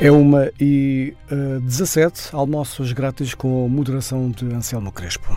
[0.00, 5.36] É uma e uh, 17 almoços grátis com moderação de Anselmo Crespo.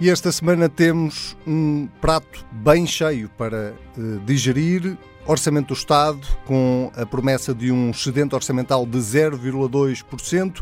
[0.00, 4.98] E esta semana temos um prato bem cheio para uh, digerir.
[5.24, 10.60] Orçamento do Estado com a promessa de um excedente orçamental de 0,2%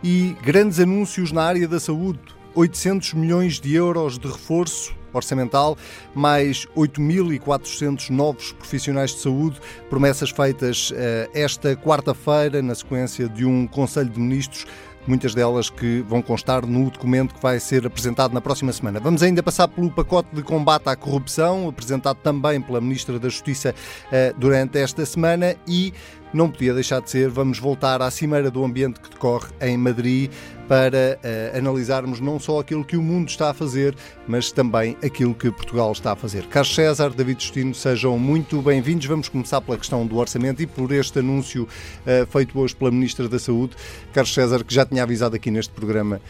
[0.00, 2.20] e grandes anúncios na área da saúde.
[2.54, 5.76] 800 milhões de euros de reforço orçamental,
[6.14, 10.94] mais 8.400 novos profissionais de saúde, promessas feitas uh,
[11.34, 14.66] esta quarta-feira, na sequência de um Conselho de Ministros
[15.06, 19.00] muitas delas que vão constar no documento que vai ser apresentado na próxima semana.
[19.00, 23.74] Vamos ainda passar pelo pacote de combate à corrupção, apresentado também pela Ministra da Justiça
[23.74, 25.92] uh, durante esta semana e
[26.34, 30.30] não podia deixar de ser, vamos voltar à Cimeira do Ambiente que decorre em Madrid
[30.68, 33.94] para uh, analisarmos não só aquilo que o mundo está a fazer,
[34.26, 36.46] mas também aquilo que Portugal está a fazer.
[36.46, 39.06] Carlos César, David Justino, sejam muito bem-vindos.
[39.06, 43.28] Vamos começar pela questão do orçamento e por este anúncio uh, feito hoje pela Ministra
[43.28, 43.76] da Saúde,
[44.12, 46.20] Carlos César, que já tinha avisado aqui neste programa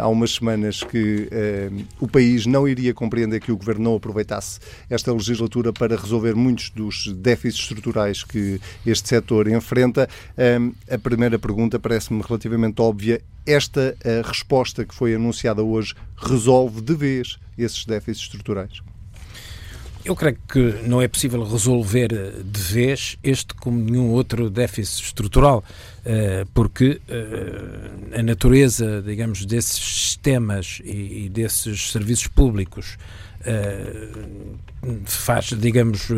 [0.00, 1.28] há umas semanas que
[2.00, 6.70] o país não iria compreender que o Governo não aproveitasse esta legislatura para resolver muitos
[6.70, 10.08] dos déficits estruturais que este setor enfrenta.
[10.90, 17.38] a primeira pergunta parece-me relativamente óbvia esta resposta que foi anunciada hoje resolve de vez
[17.56, 18.82] esses déficits estruturais?
[20.08, 22.08] Eu creio que não é possível resolver
[22.42, 25.62] de vez este como nenhum outro déficit estrutural,
[26.02, 32.96] eh, porque eh, a natureza, digamos, desses sistemas e desses serviços públicos
[33.44, 34.08] eh,
[35.04, 36.08] faz, digamos,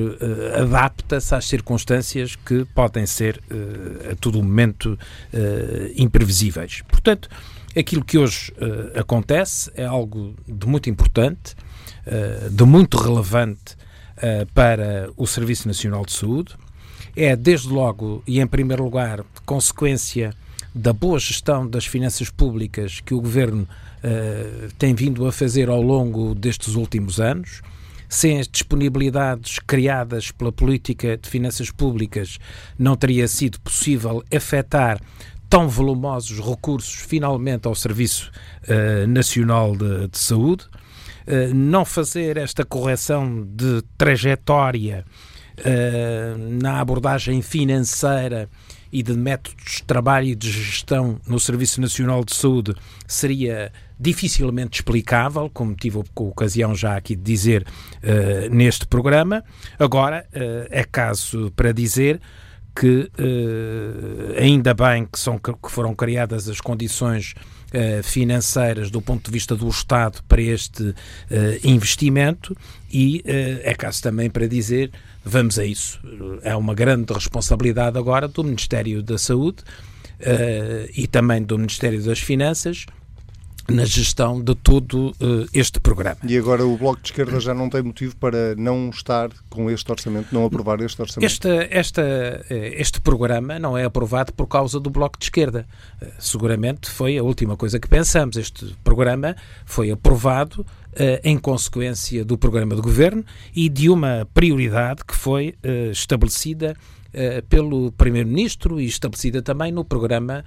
[0.57, 3.43] adapta-se às circunstâncias que podem ser
[4.09, 4.97] a todo momento
[5.97, 6.83] imprevisíveis.
[6.87, 7.29] Portanto,
[7.77, 8.53] aquilo que hoje
[8.95, 11.57] acontece é algo de muito importante,
[12.51, 13.80] de muito relevante
[14.55, 16.55] para o Serviço Nacional de Saúde.
[17.17, 20.35] É, desde logo e em primeiro lugar, consequência
[20.75, 25.83] da boa gestão das finanças públicas que o Governo uh, tem vindo a fazer ao
[25.83, 27.61] longo destes últimos anos.
[28.09, 32.39] Sem as disponibilidades criadas pela política de finanças públicas,
[32.77, 35.01] não teria sido possível afetar
[35.49, 38.31] tão volumosos recursos finalmente ao Serviço
[38.65, 40.65] uh, Nacional de, de Saúde.
[41.31, 45.05] Uh, não fazer esta correção de trajetória
[46.59, 48.49] na abordagem financeira
[48.93, 52.75] e de métodos de trabalho e de gestão no Serviço Nacional de Saúde
[53.07, 57.67] seria dificilmente explicável, como tive a ocasião já aqui de dizer
[58.03, 59.45] uh, neste programa.
[59.79, 62.21] Agora, uh, é caso para dizer
[62.75, 67.35] que uh, ainda bem que, são, que foram criadas as condições
[68.03, 70.95] financeiras do ponto de vista do Estado para este
[71.63, 72.57] investimento
[72.93, 74.91] e é caso também para dizer
[75.25, 76.01] vamos a isso.
[76.43, 79.59] É uma grande responsabilidade agora do Ministério da Saúde
[80.95, 82.87] e também do Ministério das Finanças
[83.71, 86.19] na gestão de todo uh, este programa.
[86.27, 89.91] E agora o Bloco de Esquerda já não tem motivo para não estar com este
[89.91, 91.27] orçamento, não aprovar este orçamento?
[91.27, 95.67] Este, esta, eh, este programa não é aprovado por causa do Bloco de Esquerda.
[96.19, 98.37] seguramente foi a última coisa que pensamos.
[98.37, 105.05] Este programa foi aprovado uh, em consequência do programa de governo e de uma prioridade
[105.05, 110.45] que foi uh, estabelecida uh, pelo Primeiro-Ministro e estabelecida também no programa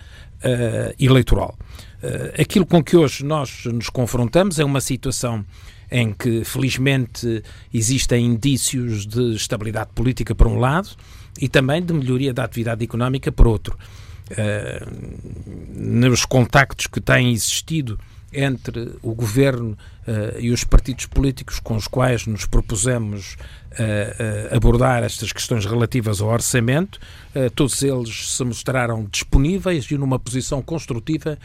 [0.99, 1.57] eleitoral.
[2.39, 5.45] Aquilo com que hoje nós nos confrontamos é uma situação
[5.91, 7.43] em que, felizmente,
[7.73, 10.89] existem indícios de estabilidade política, por um lado,
[11.39, 13.77] e também de melhoria da atividade económica, por outro.
[14.31, 14.89] Uh,
[15.75, 17.99] nos contactos que têm existido
[18.33, 19.77] entre o governo
[20.07, 23.35] uh, e os partidos políticos com os quais nos propusemos
[23.71, 26.99] uh, abordar estas questões relativas ao orçamento,
[27.55, 31.37] todos eles se mostraram disponíveis e numa posição construtiva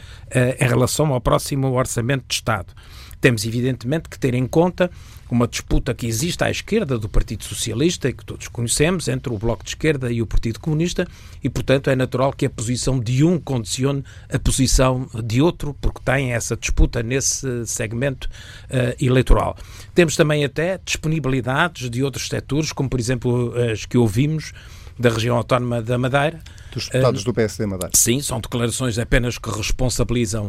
[0.59, 2.73] em relação ao próximo orçamento de Estado.
[3.21, 4.89] Temos, evidentemente, que ter em conta
[5.29, 9.63] uma disputa que existe à esquerda do Partido Socialista que todos conhecemos, entre o Bloco
[9.63, 11.07] de Esquerda e o Partido Comunista,
[11.43, 16.01] e, portanto, é natural que a posição de um condicione a posição de outro, porque
[16.03, 19.55] tem essa disputa nesse segmento uh, eleitoral.
[19.93, 24.51] Temos também até disponibilidades de outros setores, como, por exemplo, as que ouvimos
[24.99, 26.39] da região autónoma da Madeira.
[26.73, 27.91] Dos deputados uh, do PSD Madeira.
[27.95, 30.47] Sim, são declarações apenas que responsabilizam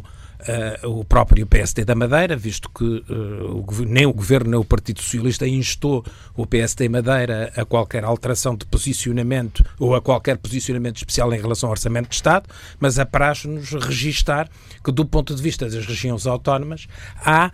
[0.83, 4.65] uh, o próprio PSD da Madeira, visto que uh, o, nem o Governo nem o
[4.65, 6.05] Partido Socialista instou
[6.37, 11.69] o PSD Madeira a qualquer alteração de posicionamento ou a qualquer posicionamento especial em relação
[11.69, 12.49] ao Orçamento de Estado,
[12.79, 14.49] mas apraz-nos registar
[14.85, 16.87] que, do ponto de vista das regiões autónomas,
[17.25, 17.51] há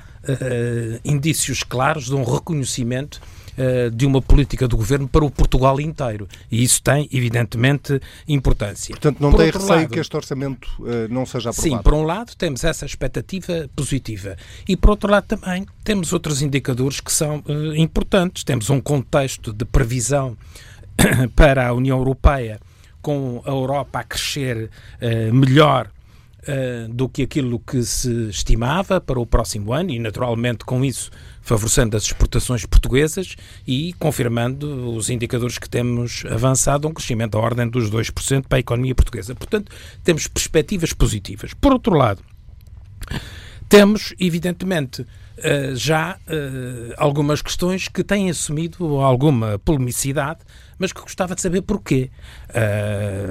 [1.04, 3.20] indícios claros de um reconhecimento
[3.56, 6.28] uh, de uma política do governo para o Portugal inteiro.
[6.50, 8.92] E isso tem, evidentemente, importância.
[8.94, 11.76] Portanto, não por tem receio lado, que este orçamento uh, não seja aprovado?
[11.76, 14.36] Sim, por um lado temos essa expectativa positiva
[14.68, 18.44] e, por outro lado, também temos outros indicadores que são uh, importantes.
[18.44, 20.36] Temos um contexto de previsão
[21.34, 22.60] para a União Europeia
[23.02, 24.68] com a Europa a crescer
[25.32, 25.88] melhor
[26.48, 31.10] uh, do que aquilo que se estimava para o próximo ano e, naturalmente, com isso
[31.40, 37.68] favorecendo as exportações portuguesas e confirmando os indicadores que temos avançado, um crescimento da ordem
[37.68, 39.34] dos 2% para a economia portuguesa.
[39.34, 39.70] Portanto,
[40.02, 41.54] temos perspectivas positivas.
[41.54, 42.20] Por outro lado,
[43.68, 45.06] temos, evidentemente,
[45.38, 50.40] eh, já eh, algumas questões que têm assumido alguma polemicidade,
[50.78, 52.10] mas que gostava de saber porquê.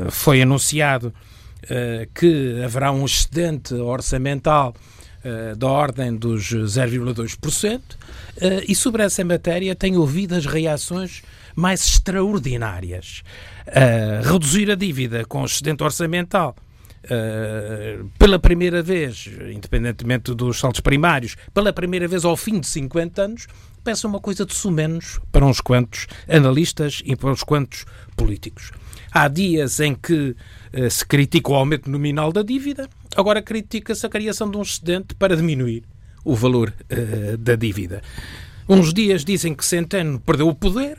[0.10, 1.14] Foi anunciado
[2.14, 4.74] que haverá um excedente orçamental
[5.26, 7.82] uh, da ordem dos 0,2%, uh,
[8.38, 11.24] eh, e sobre essa matéria tenho ouvido as reações
[11.56, 13.24] mais extraordinárias.
[14.24, 16.56] reduzir a dívida com excedente orçamental
[17.06, 23.22] Uh, pela primeira vez, independentemente dos saltos primários, pela primeira vez ao fim de 50
[23.22, 23.48] anos,
[23.84, 27.86] peça uma coisa de sumenos para uns quantos analistas e para uns quantos
[28.18, 28.72] políticos.
[29.18, 30.36] Há dias em que
[30.74, 35.16] uh, se critica o aumento nominal da dívida, agora critica-se a criação de um excedente
[35.16, 35.86] para diminuir
[36.26, 38.02] o valor uh, da dívida.
[38.68, 40.98] Uns dias dizem que Centeno perdeu o poder,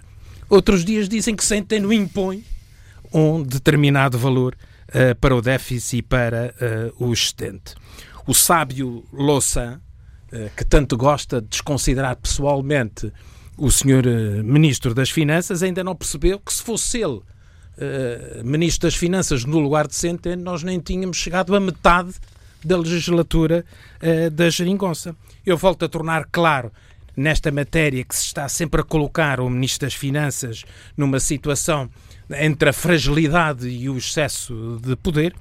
[0.49, 2.43] outros dias dizem que Centeno impõe
[3.13, 4.57] um determinado valor
[4.89, 6.55] uh, para o déficit e para
[6.99, 7.75] o excedente.
[8.27, 9.79] O sábio Louçã,
[10.57, 13.13] que tanto gosta de desconsiderar pessoalmente
[13.59, 14.07] o senhor
[14.43, 17.21] Ministro das Finanças, ainda não percebeu que se fosse ele
[17.79, 22.15] uh, Ministro das Finanças no lugar de Centeno, nós nem tínhamos chegado a metade
[22.65, 23.65] da legislatura
[24.03, 25.15] uh, da Geringonça.
[25.45, 26.73] Eu volto a tornar claro
[27.17, 30.65] nesta matéria que se está sempre a colocar o Ministro das Finanças
[30.97, 31.89] numa situação
[32.31, 35.35] entre a fragilidade e o excesso de poder,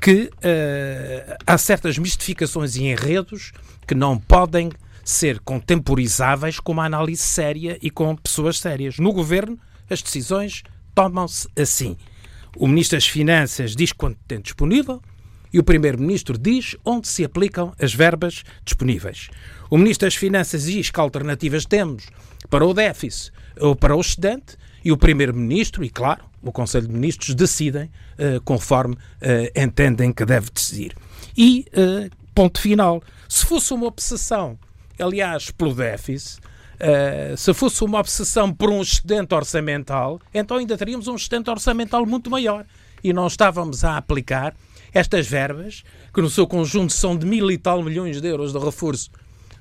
[0.00, 3.52] que uh, há certas mistificações e enredos
[3.86, 4.70] que não podem
[5.04, 8.98] ser contemporizáveis com uma análise séria e com pessoas sérias.
[8.98, 9.58] No governo,
[9.90, 10.62] as decisões
[10.94, 11.96] tomam-se assim.
[12.56, 15.00] O Ministro das Finanças diz quanto tem disponível
[15.52, 19.28] e o Primeiro-Ministro diz onde se aplicam as verbas disponíveis.
[19.70, 22.06] O Ministro das Finanças diz que alternativas temos
[22.48, 26.94] para o déficit ou para o excedente e o Primeiro-Ministro e, claro, o Conselho de
[26.94, 28.98] Ministros decidem uh, conforme uh,
[29.60, 30.94] entendem que deve decidir.
[31.36, 34.58] E, uh, ponto final, se fosse uma obsessão,
[34.98, 36.40] aliás, pelo déficit,
[36.74, 42.04] Uh, se fosse uma obsessão por um excedente orçamental, então ainda teríamos um excedente orçamental
[42.04, 42.64] muito maior.
[43.04, 44.54] E não estávamos a aplicar
[44.92, 45.82] estas verbas,
[46.12, 49.10] que no seu conjunto são de mil e tal milhões de euros de reforço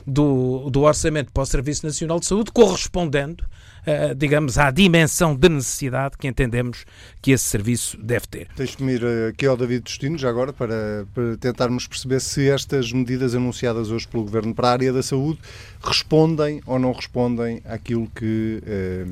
[0.06, 3.44] do, do Orçamento para o Serviço Nacional de Saúde, correspondendo
[3.82, 6.86] uh, digamos, à dimensão de necessidade que entendemos
[7.22, 8.48] que esse serviço deve ter.
[8.56, 12.92] Deixe-me ir eh, aqui ao David Destino, já agora, para, para tentarmos perceber se estas
[12.92, 15.40] medidas anunciadas hoje pelo Governo para a área da saúde
[15.84, 19.06] respondem ou não respondem àquilo que eh,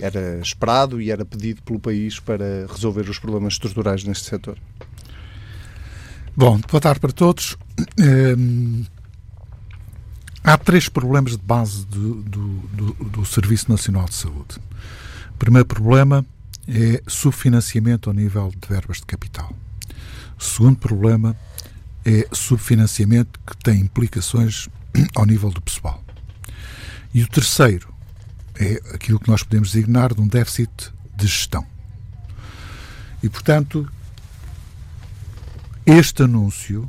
[0.00, 4.58] era esperado e era pedido pelo país para resolver os problemas estruturais neste setor.
[6.36, 7.56] Bom, boa tarde para todos.
[10.46, 14.58] Há três problemas de base do, do, do, do, Serviço Nacional de Saúde.
[15.30, 16.22] O primeiro problema
[16.68, 19.56] é subfinanciamento ao nível de verbas de capital.
[20.38, 21.34] O segundo problema
[22.04, 24.68] é subfinanciamento que tem implicações
[25.16, 26.04] ao nível do pessoal.
[27.14, 27.88] E o terceiro
[28.54, 31.66] é aquilo que nós podemos designar de um déficit de gestão.
[33.22, 33.90] E, portanto,
[35.86, 36.86] este anúncio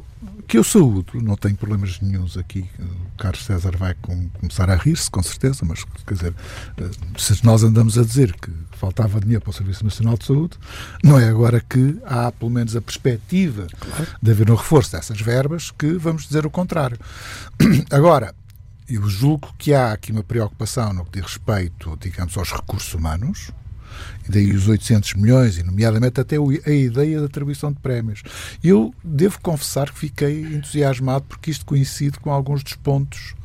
[0.55, 2.65] que eu saúdo, não tenho problemas nenhums aqui.
[2.79, 6.33] O Carlos César vai com, começar a rir-se, com certeza, mas quer dizer,
[6.77, 10.57] eh, se nós andamos a dizer que faltava dinheiro para o Serviço Nacional de Saúde,
[11.03, 14.07] não é agora que há pelo menos a perspectiva claro.
[14.21, 16.97] de haver um reforço dessas verbas que vamos dizer o contrário.
[17.91, 18.33] Agora,
[18.87, 23.51] eu julgo que há aqui uma preocupação no que diz respeito, digamos, aos recursos humanos,
[24.27, 28.23] e daí os 800 milhões, e nomeadamente até a ideia da atribuição de prémios.
[28.63, 33.35] Eu devo confessar que fiquei entusiasmado porque isto coincide com alguns dos pontos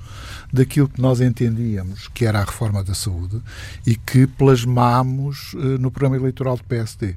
[0.52, 3.40] daquilo que nós entendíamos que era a reforma da saúde
[3.86, 7.14] e que plasmámos uh, no programa eleitoral do PSD.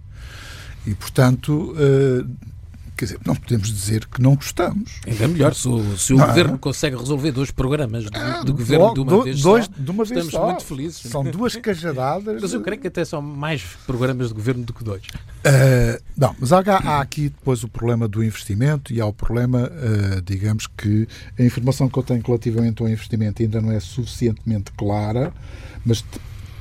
[0.85, 2.52] E, portanto, uh,
[2.95, 4.91] Quer dizer, não podemos dizer que não gostamos.
[5.07, 6.27] Ainda melhor, se o, se o não.
[6.27, 9.91] governo consegue resolver dois programas de, ah, governo de uma do, vez dois, só, de
[9.91, 10.45] uma vez estamos só.
[10.45, 11.01] muito felizes.
[11.09, 12.41] São duas cajadadas.
[12.41, 15.03] mas eu creio que até são mais programas de governo do que dois.
[15.03, 19.69] Uh, não, mas há, há, aqui depois o problema do investimento e há o problema,
[19.69, 21.07] uh, digamos que
[21.37, 25.33] a informação que eu tenho relativamente ao investimento ainda não é suficientemente clara,
[25.85, 26.03] mas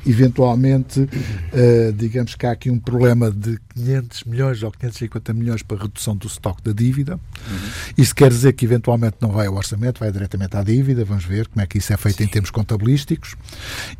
[0.06, 5.82] eventualmente, uh, digamos que há aqui um problema de 500 milhões ou 550 milhões para
[5.82, 7.14] redução do estoque da dívida.
[7.14, 7.92] Uhum.
[7.96, 11.04] Isso quer dizer que eventualmente não vai ao orçamento, vai diretamente à dívida.
[11.04, 12.24] Vamos ver como é que isso é feito Sim.
[12.24, 13.34] em termos contabilísticos.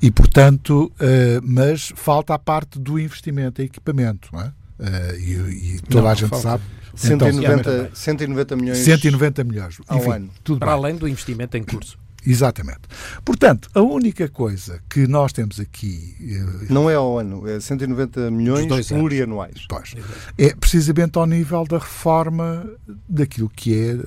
[0.01, 4.29] E, portanto, uh, mas falta a parte do investimento em equipamento.
[4.33, 4.53] Não é?
[4.79, 6.43] Uh, e, e, toda não, a gente falta.
[6.43, 10.31] sabe 190, então, 190 milhões 190 milhões ao Enfim, ano.
[10.45, 10.77] Tudo Para bem.
[10.77, 11.99] além do investimento em curso.
[12.27, 12.81] Exatamente.
[13.25, 16.15] Portanto, a única coisa que nós temos aqui.
[16.21, 19.67] Eh, Não é ao ano, é 190 milhões plurianuais.
[19.69, 19.95] Pois,
[20.39, 22.65] é precisamente ao nível da reforma
[23.09, 23.99] daquilo que é eh,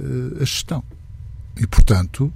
[0.41, 0.83] a gestão.
[1.57, 2.33] E, portanto,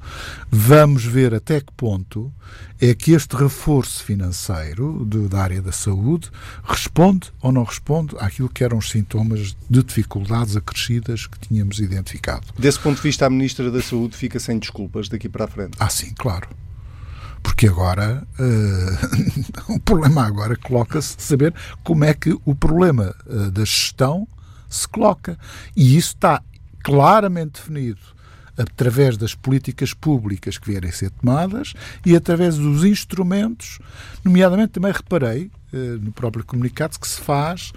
[0.50, 2.32] vamos ver até que ponto
[2.80, 6.32] é que este reforço financeiro de, da área da saúde
[6.64, 12.48] responde ou não responde àquilo que eram os sintomas de dificuldades acrescidas que tínhamos identificado.
[12.58, 15.76] Desse ponto de vista, a Ministra da Saúde fica sem desculpas daqui para a frente.
[15.80, 16.48] Ah, sim, claro.
[17.44, 23.52] Porque agora uh, o problema agora coloca-se de saber como é que o problema uh,
[23.52, 24.26] da gestão
[24.70, 25.38] se coloca.
[25.76, 26.42] E isso está
[26.84, 28.00] claramente definido
[28.60, 31.74] através das políticas públicas que vierem a ser tomadas
[32.06, 33.80] e através dos instrumentos,
[34.24, 37.72] nomeadamente também reparei eh, no próprio comunicado que se faz,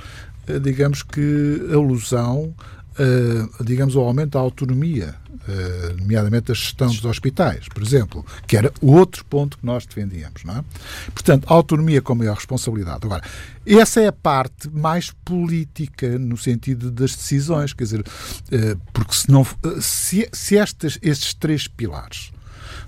[0.48, 2.52] eh, digamos que alusão,
[2.98, 5.14] eh, digamos, ao aumento da autonomia
[5.48, 10.44] eh, nomeadamente a gestão dos hospitais, por exemplo, que era outro ponto que nós defendíamos.
[10.44, 10.64] Não é?
[11.12, 13.00] Portanto, autonomia com maior responsabilidade.
[13.02, 13.22] Agora,
[13.66, 18.04] essa é a parte mais política no sentido das decisões, quer dizer,
[18.52, 19.44] eh, porque se, não,
[19.80, 22.30] se, se estes, estes três pilares,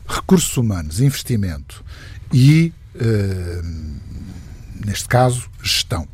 [0.06, 1.82] recursos humanos, investimento
[2.32, 2.72] e,
[4.84, 6.06] neste caso, gestão,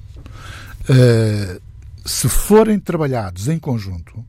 [2.05, 4.25] se forem trabalhados em conjunto,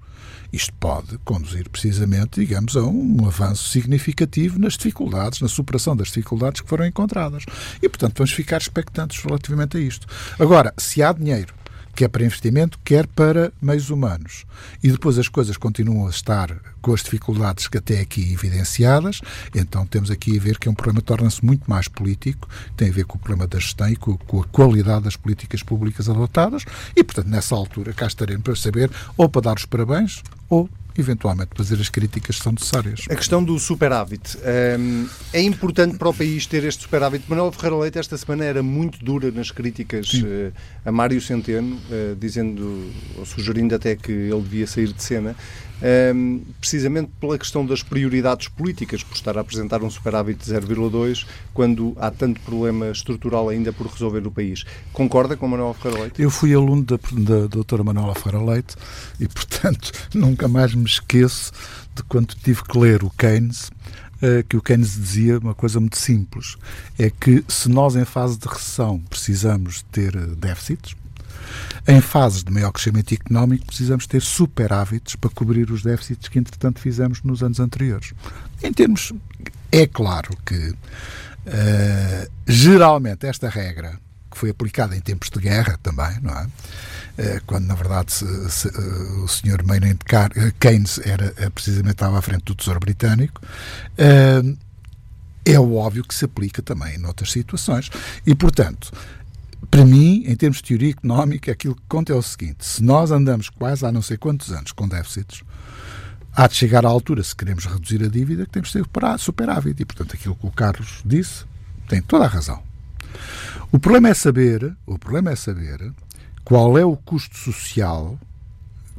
[0.52, 6.62] isto pode conduzir precisamente, digamos, a um avanço significativo nas dificuldades, na superação das dificuldades
[6.62, 7.46] que foram encontradas.
[7.82, 10.06] E, portanto, vamos ficar expectantes relativamente a isto.
[10.38, 11.54] Agora, se há dinheiro
[11.94, 14.46] quer para investimento, quer para meios humanos.
[14.84, 19.22] E depois as coisas continuam a estar com as dificuldades que até aqui evidenciadas,
[19.54, 22.92] então temos aqui a ver que é um problema torna-se muito mais político, tem a
[22.92, 26.66] ver com o problema da gestão e com, com, a qualidade das políticas públicas adotadas,
[26.96, 31.52] e portanto nessa altura cá estaremos para saber ou para dar os parabéns ou eventualmente
[31.56, 33.06] fazer as críticas que são necessárias.
[33.10, 34.38] A questão do superávit.
[34.80, 37.26] Um, é importante para o país ter este superávit.
[37.28, 40.54] Manuel Ferreira Leite esta semana era muito dura nas críticas uh,
[40.86, 45.36] a Mário Centeno, uh, dizendo, ou sugerindo até que ele devia sair de cena
[45.82, 51.26] um, precisamente pela questão das prioridades políticas, por estar a apresentar um superávit de 0,2
[51.54, 54.64] quando há tanto problema estrutural ainda por resolver no país.
[54.94, 56.22] Concorda com Manuel Ferreira Leite?
[56.22, 58.76] Eu fui aluno da, da doutora Manuela Ferreira Leite
[59.20, 61.52] e, portanto, nunca mais me esqueço
[61.96, 63.70] de quando tive que ler o Keynes,
[64.22, 66.58] eh, que o Keynes dizia uma coisa muito simples:
[66.98, 70.96] é que se nós, em fase de recessão, precisamos ter déficits,
[71.88, 76.80] em fases de maior crescimento económico, precisamos ter superávites para cobrir os déficits que, entretanto,
[76.80, 78.14] fizemos nos anos anteriores.
[78.62, 79.12] Em termos.
[79.72, 83.98] É claro que, uh, geralmente, esta regra,
[84.32, 86.46] que foi aplicada em tempos de guerra também, não é?
[86.46, 89.64] Uh, quando, na verdade, se, se, uh, o Sr.
[89.66, 90.00] Maynard
[90.60, 93.42] Keynes era, precisamente estava à frente do Tesouro Britânico,
[95.44, 97.90] é óbvio que se aplica também em outras situações.
[98.26, 98.92] E, portanto,
[99.70, 103.12] para mim, em termos de teoria económica, aquilo que conta é o seguinte: se nós
[103.12, 105.44] andamos quase há não sei quantos anos com déficits,
[106.34, 109.82] há de chegar à altura, se queremos reduzir a dívida, que temos de ter superávit.
[109.82, 111.46] E, portanto, aquilo que o Carlos disse
[111.88, 112.62] tem toda a razão.
[113.72, 115.94] O problema é saber, o problema é saber
[116.44, 118.20] qual é o custo social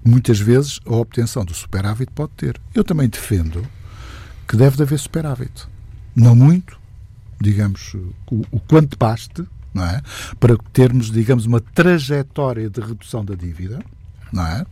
[0.05, 2.61] muitas vezes a obtenção do superávit pode ter.
[2.75, 3.67] Eu também defendo
[4.49, 5.67] que deve haver superávit.
[6.15, 6.79] Não muito,
[7.41, 10.03] digamos, o, o quanto baste, não é?
[10.41, 13.83] Para termos, digamos, uma trajetória de redução da dívida,
[14.33, 14.67] não é?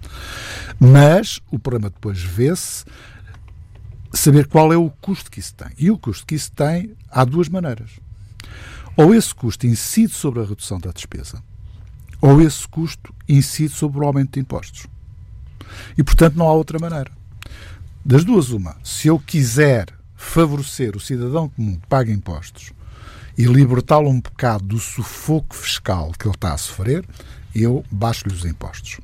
[0.78, 2.85] Mas o problema depois vê-se
[4.12, 5.69] saber qual é o custo que isso tem.
[5.78, 7.90] E o custo que isso tem há duas maneiras.
[9.00, 11.42] Ou esse custo incide sobre a redução da despesa,
[12.21, 14.87] ou esse custo incide sobre o aumento de impostos.
[15.97, 17.11] E, portanto, não há outra maneira.
[18.04, 18.76] Das duas, uma.
[18.85, 22.75] Se eu quiser favorecer o cidadão comum que paga impostos
[23.38, 27.02] e libertá-lo um bocado do sufoco fiscal que ele está a sofrer,
[27.54, 29.00] eu baixo-lhe os impostos.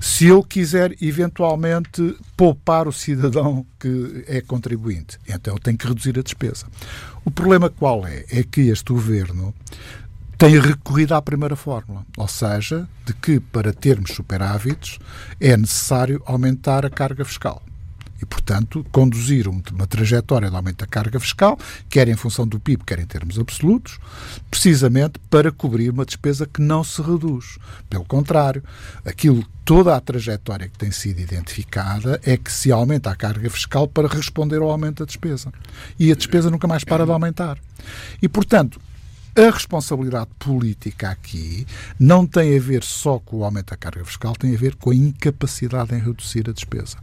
[0.00, 6.18] Se eu quiser eventualmente poupar o cidadão que é contribuinte, então eu tenho que reduzir
[6.18, 6.66] a despesa.
[7.24, 8.24] O problema qual é?
[8.30, 9.54] É que este governo
[10.36, 14.98] tem recorrido à primeira fórmula, ou seja, de que para termos superávites
[15.40, 17.62] é necessário aumentar a carga fiscal.
[18.22, 21.58] E, portanto, conduzir uma trajetória de aumento da carga fiscal,
[21.90, 23.98] quer em função do PIB, quer em termos absolutos,
[24.48, 27.58] precisamente para cobrir uma despesa que não se reduz.
[27.90, 28.62] Pelo contrário,
[29.04, 33.88] aquilo, toda a trajetória que tem sido identificada é que se aumenta a carga fiscal
[33.88, 35.52] para responder ao aumento da despesa.
[35.98, 37.58] E a despesa nunca mais para de aumentar.
[38.22, 38.80] E, portanto,
[39.34, 41.66] a responsabilidade política aqui
[41.98, 44.90] não tem a ver só com o aumento da carga fiscal, tem a ver com
[44.90, 46.98] a incapacidade em reduzir a despesa.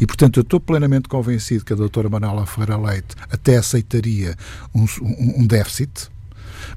[0.00, 4.36] E, portanto, eu estou plenamente convencido que a doutora Manuela Ferreira Leite até aceitaria
[4.74, 6.08] um, um, um déficit,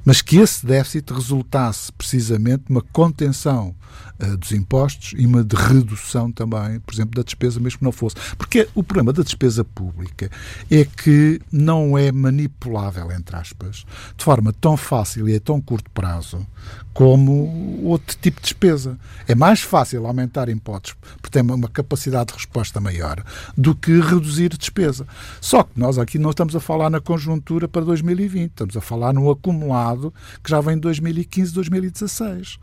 [0.03, 3.75] mas que esse déficit resultasse precisamente de uma contenção
[4.21, 7.91] uh, dos impostos e uma de redução também, por exemplo, da despesa, mesmo que não
[7.91, 8.15] fosse.
[8.37, 10.29] Porque o problema da despesa pública
[10.69, 15.89] é que não é manipulável, entre aspas, de forma tão fácil e a tão curto
[15.91, 16.45] prazo
[16.93, 18.97] como outro tipo de despesa.
[19.27, 23.23] É mais fácil aumentar impostos porque tem uma capacidade de resposta maior
[23.57, 25.05] do que reduzir despesa.
[25.41, 29.13] Só que nós aqui não estamos a falar na conjuntura para 2020, estamos a falar
[29.13, 32.59] no acumulado que já vem de 2015, 2016.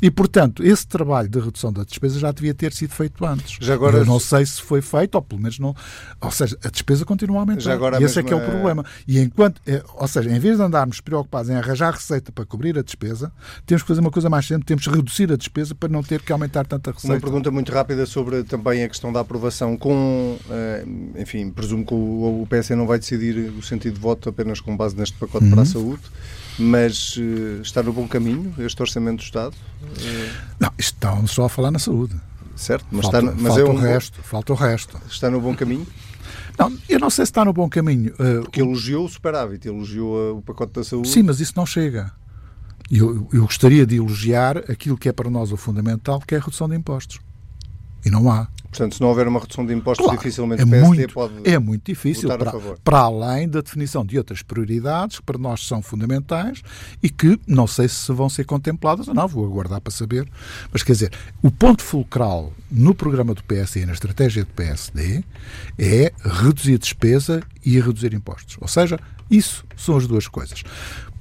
[0.00, 3.58] E, portanto, esse trabalho de redução da despesa já devia ter sido feito antes.
[3.60, 3.98] Já agora...
[3.98, 5.74] Eu não sei se foi feito, ou pelo menos não.
[6.20, 7.60] Ou seja, a despesa continua a aumentar.
[7.60, 8.84] Já agora e esse é que é o problema.
[9.08, 12.78] E enquanto, é, ou seja, em vez de andarmos preocupados em arranjar receita para cobrir
[12.78, 13.32] a despesa,
[13.66, 16.22] temos que fazer uma coisa mais simples, temos que reduzir a despesa para não ter
[16.22, 17.14] que aumentar tanta receita.
[17.14, 19.76] Uma pergunta muito rápida sobre também a questão da aprovação.
[19.76, 20.84] Com, eh,
[21.16, 24.96] enfim, presumo que o PS não vai decidir o sentido de voto apenas com base
[24.96, 25.50] neste pacote uhum.
[25.50, 26.02] para a saúde.
[26.58, 29.56] Mas uh, está no bom caminho este Orçamento do Estado?
[30.60, 32.14] Não, estamos só a falar na saúde.
[32.56, 35.00] Certo, mas, falta, está, mas falta é um, o resto, falta o resto.
[35.08, 35.86] Está no bom caminho?
[36.56, 38.12] Não, eu não sei se está no bom caminho.
[38.12, 41.08] Uh, Porque elogiou o superávit, elogiou uh, o pacote da saúde.
[41.08, 42.12] Sim, mas isso não chega.
[42.90, 46.40] Eu, eu gostaria de elogiar aquilo que é para nós o fundamental, que é a
[46.40, 47.18] redução de impostos.
[48.04, 48.48] E não há.
[48.74, 51.34] Portanto, se não houver uma redução de impostos, claro, dificilmente é o PSD muito, pode.
[51.44, 55.80] É muito difícil, para, para além da definição de outras prioridades que para nós são
[55.80, 56.60] fundamentais
[57.00, 60.28] e que não sei se vão ser contempladas ou não, vou aguardar para saber.
[60.72, 65.22] Mas quer dizer, o ponto fulcral no programa do PSD e na estratégia do PSD
[65.78, 68.56] é reduzir despesa e reduzir impostos.
[68.60, 68.98] Ou seja,
[69.30, 70.64] isso são as duas coisas.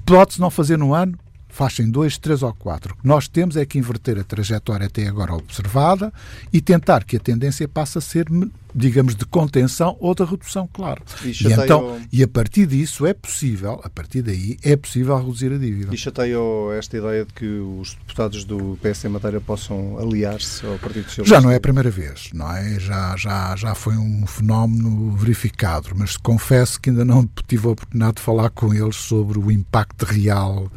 [0.03, 1.17] Pode-se não fazer no ano,
[1.53, 2.95] faz em dois, três ou quatro.
[2.95, 6.11] O que nós temos é que inverter a trajetória até agora observada
[6.51, 8.27] e tentar que a tendência passe a ser,
[8.73, 11.01] digamos, de contenção ou de redução, claro.
[11.23, 15.51] E, e então, e a partir disso é possível, a partir daí é possível reduzir
[15.53, 15.93] a dívida.
[15.93, 16.37] E chateia
[16.77, 21.35] esta ideia de que os deputados do PS em matéria possam aliar-se ao Partido Socialista?
[21.35, 22.79] Já não é a primeira vez, não é?
[22.79, 28.15] Já, já, já foi um fenómeno verificado, mas confesso que ainda não tive a oportunidade
[28.15, 30.71] de falar com eles sobre o impacto real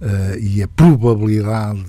[0.00, 1.84] uh, e a probabilidade,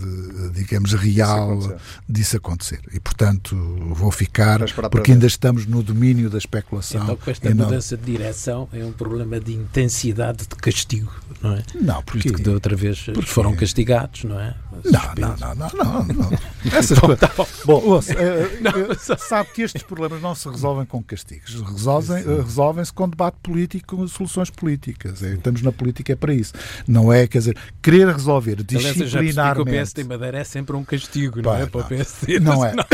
[0.54, 2.04] digamos, real disso acontecer.
[2.10, 2.82] disso acontecer.
[2.94, 3.56] E, portanto,
[3.92, 7.04] vou ficar, porque ainda estamos no domínio da especulação.
[7.04, 8.04] Então, com esta mudança não...
[8.04, 11.64] de direção, é um problema de intensidade de castigo, não é?
[11.76, 13.22] Não, porque Visto que da outra vez porque...
[13.22, 14.56] foram castigados, não é?
[14.86, 16.40] Não, não, não, não, não, não.
[16.72, 17.00] Essas.
[17.20, 21.62] Tá bom, bom ouça, é, é, sabe que estes problemas não se resolvem com castigos,
[21.62, 25.22] resolvem-se resolvem com debate político, com soluções políticas.
[25.24, 26.54] É, estamos na política é para isso.
[26.88, 29.62] Não é, quer dizer, querer resolver disciplinarmente.
[29.62, 31.66] O PSD Madeira é sempre um castigo, não é?
[31.66, 32.40] Para o PSD.
[32.40, 32.74] Não é.
[32.74, 32.86] Não.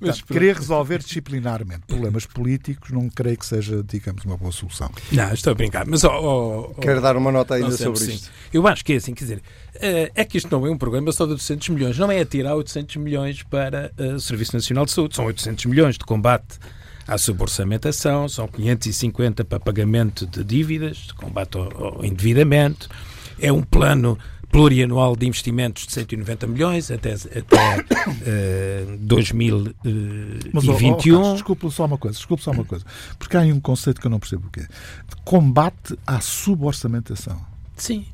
[0.00, 1.39] Mas, querer resolver disciplinarmente
[1.86, 4.90] problemas políticos não creio que seja, digamos, uma boa solução.
[5.12, 5.86] Não, estou a brincar.
[5.86, 8.12] Mas, oh, oh, Quero dar uma nota ainda sobre sim.
[8.12, 8.30] isto.
[8.52, 9.42] Eu acho que é assim, quer dizer,
[9.74, 11.98] eh, é que isto não é um programa só de 800 milhões.
[11.98, 15.16] Não é atirar 800 milhões para eh, o Serviço Nacional de Saúde.
[15.16, 16.58] São 800 milhões de combate
[17.06, 22.88] à suborçamentação, são 550 para pagamento de dívidas, de combate ao, ao endividamento,
[23.40, 24.16] é um plano
[24.50, 29.72] plurianual de investimentos de 190 milhões até, até uh, 2021.
[30.52, 32.84] Mas, oh, oh, desculpe só uma coisa, desculpe só uma coisa,
[33.18, 34.68] porque há aí um conceito que eu não percebo o que é.
[35.24, 37.40] Combate à suborçamentação.
[37.76, 38.04] Sim.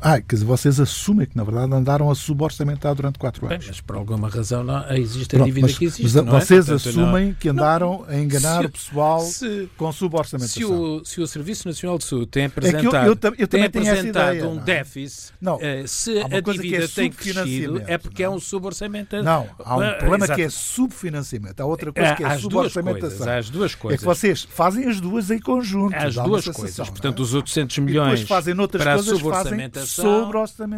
[0.00, 3.58] Ah, quer dizer, vocês assumem que, na verdade, andaram a suborçamentar durante quatro anos.
[3.58, 6.02] Bem, mas por alguma razão não, existe a Pronto, dívida mas, que existe.
[6.02, 6.40] Mas, não é?
[6.40, 6.74] vocês é?
[6.74, 10.62] assumem não, que andaram a enganar se, o pessoal se, com suborçamentação.
[10.62, 13.64] Se o, se o Serviço Nacional de Saúde tem apresentado, é eu, eu, eu tem
[13.64, 18.28] apresentado ideia, um déficit, não, uh, se a dívida é tem crescido, é porque é
[18.28, 19.22] um suborçamento.
[19.22, 21.62] Não, há um uh, problema que é subfinanciamento.
[21.62, 23.28] Há outra coisa que é suborçamentação.
[23.28, 23.98] Há as duas coisas.
[23.98, 25.94] É que vocês fazem as duas em conjunto.
[25.94, 26.90] As duas coisas.
[26.90, 29.85] Portanto, os 800 milhões para a suborçamentação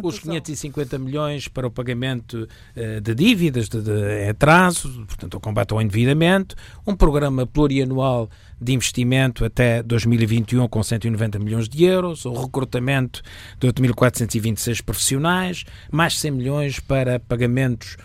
[0.03, 5.73] os 550 milhões para o pagamento uh, de dívidas, de, de atraso, portanto, o combate
[5.73, 8.29] ao endividamento, um programa plurianual
[8.61, 13.21] de investimento até 2021 com 190 milhões de euros, o recrutamento
[13.59, 17.97] de 8.426 profissionais, mais 100 milhões para pagamentos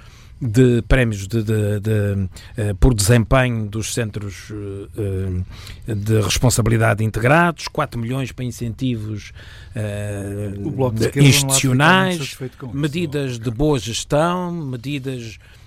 [0.44, 5.44] de prémios de, de, de, uh, por desempenho dos centros uh,
[5.87, 9.33] de responsabilidade integrados, 4 milhões para incentivos
[11.16, 12.37] institucionais,
[12.72, 15.63] medidas de boa gestão, medidas eh,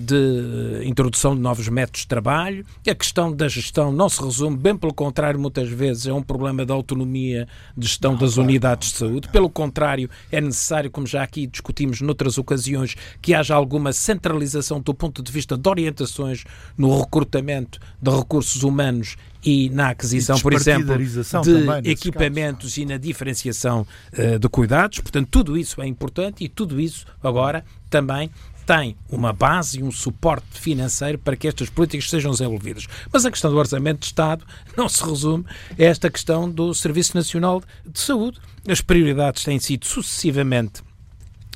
[0.00, 2.64] de introdução de novos métodos de trabalho.
[2.88, 6.64] A questão da gestão não se resume, bem pelo contrário, muitas vezes é um problema
[6.64, 9.28] da autonomia de gestão não, das claro, unidades de saúde.
[9.28, 14.94] Pelo contrário, é necessário, como já aqui discutimos noutras ocasiões, que haja alguma centralização do
[14.94, 16.44] ponto de vista de orientações
[16.76, 22.78] no recrutamento de recursos humanos e na aquisição, por exemplo, de equipamentos casos.
[22.78, 24.98] e na diferenciação uh, de cuidados.
[24.98, 28.30] Portanto, tudo isso é importante e tudo isso agora também
[28.66, 32.86] tem uma base e um suporte financeiro para que estas políticas sejam desenvolvidas.
[33.12, 34.44] Mas a questão do orçamento de Estado
[34.76, 38.40] não se resume a esta questão do Serviço Nacional de Saúde.
[38.68, 40.82] As prioridades têm sido sucessivamente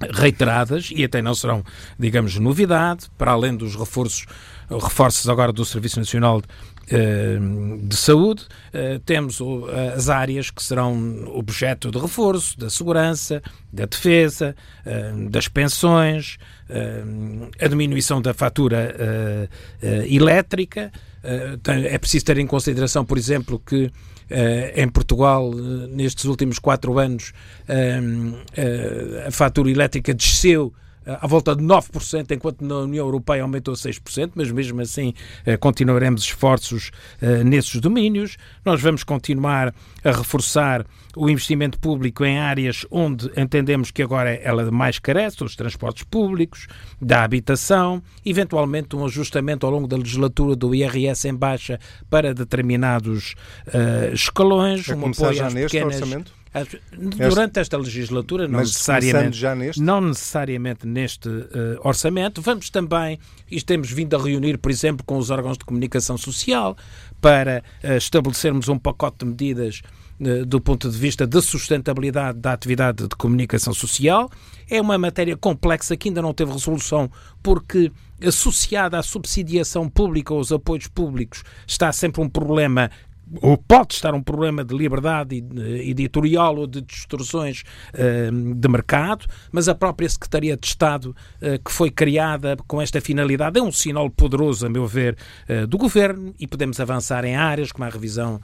[0.08, 1.62] reiteradas e até não serão,
[1.98, 4.24] digamos, novidade, para além dos reforços,
[4.70, 9.38] reforços agora do Serviço Nacional eh, de saúde, eh, temos
[9.96, 13.40] as áreas que serão objeto de reforço, da segurança,
[13.72, 16.36] da defesa, eh, das pensões,
[17.60, 19.48] a diminuição da fatura
[20.08, 20.92] elétrica.
[21.66, 23.90] É preciso ter em consideração, por exemplo, que
[24.76, 27.32] em Portugal, nestes últimos quatro anos,
[29.26, 30.72] a fatura elétrica desceu
[31.06, 35.14] à volta de 9%, enquanto na União Europeia aumentou 6%, mas mesmo assim
[35.46, 38.36] eh, continuaremos esforços eh, nesses domínios.
[38.64, 40.86] Nós vamos continuar a reforçar
[41.16, 46.66] o investimento público em áreas onde entendemos que agora ela mais carece, os transportes públicos,
[47.00, 53.34] da habitação, eventualmente um ajustamento ao longo da legislatura do IRS em baixa para determinados
[53.68, 56.00] uh, escalões, um apoio já às pequenas...
[56.00, 56.39] Orçamento?
[57.16, 59.80] Durante esta legislatura, não necessariamente, já neste?
[59.80, 61.46] não necessariamente neste uh,
[61.84, 66.18] orçamento, vamos também, e temos vindo a reunir, por exemplo, com os órgãos de comunicação
[66.18, 66.76] social
[67.20, 69.80] para uh, estabelecermos um pacote de medidas
[70.20, 74.28] uh, do ponto de vista da sustentabilidade da atividade de comunicação social.
[74.68, 77.08] É uma matéria complexa que ainda não teve resolução,
[77.40, 77.92] porque
[78.26, 82.90] associada à subsidiação pública aos apoios públicos está sempre um problema
[83.40, 87.62] ou pode estar um problema de liberdade editorial ou de distorções
[87.94, 93.00] uh, de mercado, mas a própria Secretaria de Estado uh, que foi criada com esta
[93.00, 95.16] finalidade é um sinal poderoso, a meu ver,
[95.48, 98.40] uh, do governo e podemos avançar em áreas como a revisão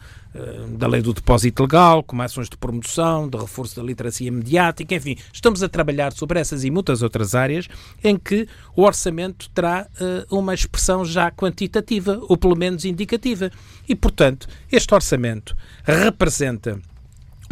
[0.77, 5.17] da lei do depósito legal, como ações de promoção, de reforço da literacia mediática, enfim,
[5.33, 7.67] estamos a trabalhar sobre essas e muitas outras áreas
[8.05, 8.47] em que
[8.77, 9.89] o orçamento terá
[10.31, 13.51] uma expressão já quantitativa, ou pelo menos indicativa.
[13.89, 14.47] E, portanto,
[14.77, 16.79] este orçamento representa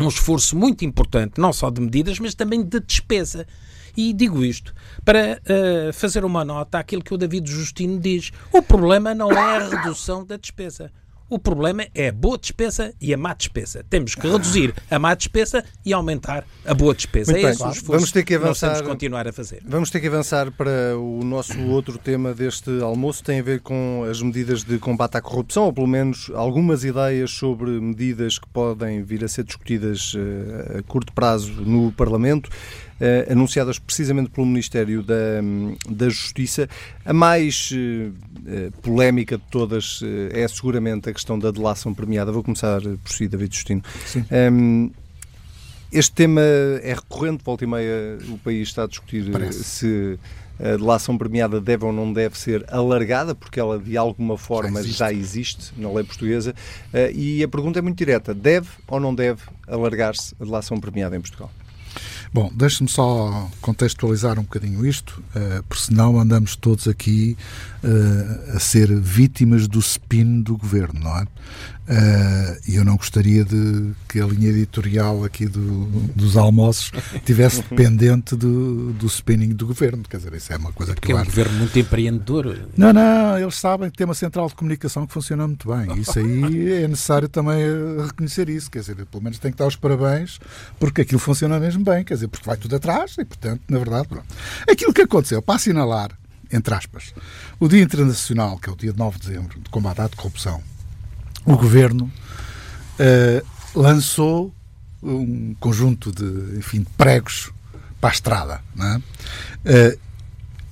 [0.01, 3.47] um esforço muito importante, não só de medidas, mas também de despesa.
[3.97, 8.33] E digo isto para uh, fazer uma nota àquilo que o David Justino diz.
[8.53, 10.91] O problema não é a redução da despesa.
[11.35, 13.85] O problema é a boa despesa e a má despesa.
[13.91, 17.33] Temos que reduzir a má despesa e aumentar a boa despesa.
[17.33, 19.61] Muito é esse o esforço vamos ter que avançar, que nós continuar a fazer.
[19.67, 24.07] Vamos ter que avançar para o nosso outro tema deste almoço, tem a ver com
[24.09, 29.03] as medidas de combate à corrupção, ou pelo menos algumas ideias sobre medidas que podem
[29.03, 32.49] vir a ser discutidas eh, a curto prazo no Parlamento
[33.05, 35.15] uh, anunciadas precisamente pelo Ministério da,
[35.89, 36.69] da Justiça.
[37.05, 42.33] A mais uh, polémica de todas uh, é seguramente a questão da delação premiada.
[42.33, 43.83] Vou começar por si, David Justino.
[44.17, 44.91] Um, ehm,
[45.93, 49.63] este tema é recorrente, volta e meia o país está a discutir Parece.
[49.63, 50.19] se
[50.59, 54.83] a delação premiada deve ou não deve ser alargada, porque ela de alguma forma já
[54.83, 56.53] existe, já existe na lei portuguesa.
[57.15, 61.21] E a pergunta é muito direta: deve ou não deve alargar-se a delação premiada em
[61.21, 61.51] Portugal?
[62.35, 67.37] Bom, deixe-me só contextualizar um bocadinho isto, uh, porque senão andamos todos aqui
[67.85, 71.27] uh, a ser vítimas do spin do governo, não é?
[71.87, 76.91] Uh, e eu não gostaria de que a linha editorial aqui do, dos almoços
[77.27, 80.03] tivesse dependente do, do spinning do governo.
[80.09, 82.59] Quer dizer, isso é uma coisa Porque que é um governo muito empreendedor.
[82.75, 86.01] Não, não, eles sabem que tem uma central de comunicação que funciona muito bem.
[86.01, 87.63] Isso aí é necessário também
[88.03, 88.71] reconhecer isso.
[88.71, 90.41] Quer dizer, pelo menos tem que dar os parabéns
[90.81, 92.03] porque aquilo funciona mesmo bem.
[92.03, 94.27] Quer dizer, porque vai tudo atrás e, portanto, na verdade, pronto.
[94.67, 96.13] Aquilo que aconteceu, para assinalar,
[96.51, 97.13] entre aspas,
[97.61, 100.63] o Dia Internacional, que é o dia de 9 de dezembro, de combate à corrupção,
[101.45, 102.11] o governo
[102.99, 103.47] uh,
[103.79, 104.55] lançou
[105.03, 107.53] um conjunto de, enfim, de pregos
[108.01, 108.63] para a estrada.
[108.79, 109.97] É?
[109.97, 109.99] Uh,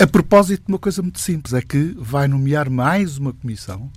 [0.02, 3.90] a propósito de uma coisa muito simples, é que vai nomear mais uma comissão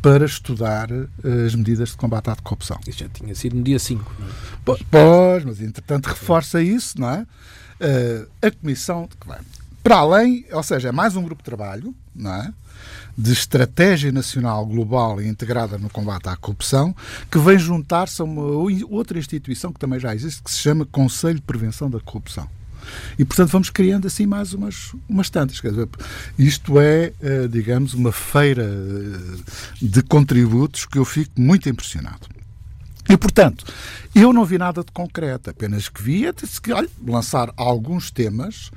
[0.00, 1.10] para estudar uh,
[1.46, 2.78] as medidas de combate à corrupção.
[2.86, 4.26] Isso já tinha sido no dia 5, não
[4.74, 4.78] é?
[4.90, 7.26] Pois, mas entretanto reforça isso, não é?
[7.80, 9.08] Uh, a comissão,
[9.82, 12.52] Para além, ou seja, é mais um grupo de trabalho, não é?
[13.16, 16.94] De estratégia nacional global e integrada no combate à corrupção,
[17.30, 18.42] que vem juntar-se a uma
[18.88, 22.48] outra instituição que também já existe, que se chama Conselho de Prevenção da Corrupção.
[23.18, 25.56] E, portanto, vamos criando assim mais umas, umas tantas.
[25.56, 25.88] Dizer,
[26.38, 29.40] isto é, eh, digamos, uma feira eh,
[29.82, 32.28] de contributos que eu fico muito impressionado.
[33.08, 33.64] E, portanto,
[34.14, 38.70] eu não vi nada de concreto, apenas que vi disse que, olha, lançar alguns temas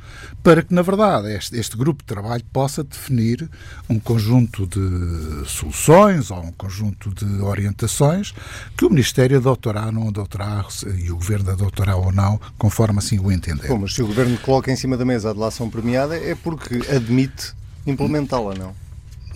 [0.43, 3.49] para que, na verdade, este, este, grupo de trabalho possa definir
[3.89, 8.33] um conjunto de soluções ou um conjunto de orientações
[8.77, 10.65] que o Ministério adotará ou não adotará
[10.97, 13.69] e o Governo adotará ou não, conforme assim o entender.
[13.69, 16.81] Bom, mas se o Governo coloca em cima da mesa a delação premiada é porque
[16.93, 17.53] admite
[17.87, 18.88] implementá-la, não?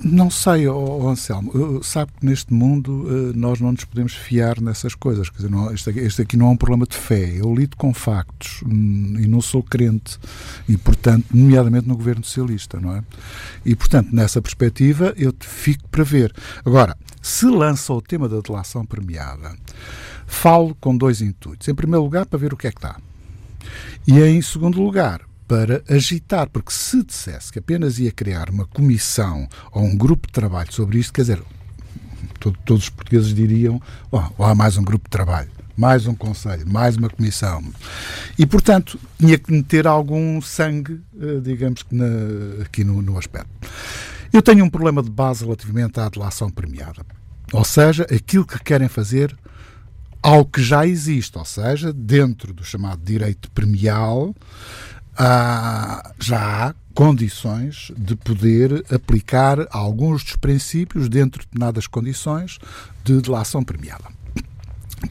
[0.03, 1.81] Não sei, oh, Anselmo.
[1.81, 5.29] Sabe que neste mundo eh, nós não nos podemos fiar nessas coisas.
[5.29, 7.39] Quer dizer, não, este, aqui, este, aqui não é um problema de fé.
[7.39, 10.19] Eu lido com factos hum, e não sou crente.
[10.67, 13.03] E, portanto, nomeadamente no governo socialista, não é?
[13.65, 16.33] E, portanto, nessa perspectiva, eu fico para ver.
[16.65, 19.55] Agora, se lança o tema da delação premiada,
[20.27, 21.69] falo com dois intuitos.
[21.69, 22.99] Em primeiro lugar, para ver o que é que está.
[24.05, 25.21] E em segundo lugar,
[25.53, 30.33] para agitar, porque se dissesse que apenas ia criar uma comissão ou um grupo de
[30.33, 31.43] trabalho sobre isto, quer dizer,
[32.39, 33.79] todo, todos os portugueses diriam:
[34.11, 37.63] oh, há mais um grupo de trabalho, mais um conselho, mais uma comissão.
[38.35, 43.69] E, portanto, tinha que meter algum sangue, eh, digamos na, aqui no, no aspecto.
[44.33, 47.05] Eu tenho um problema de base relativamente à delação premiada.
[47.51, 49.37] Ou seja, aquilo que querem fazer
[50.23, 54.33] ao que já existe, ou seja, dentro do chamado direito premial,
[55.17, 62.59] há, já há condições de poder aplicar alguns dos princípios dentro de determinadas condições
[63.03, 64.05] de delação premiada.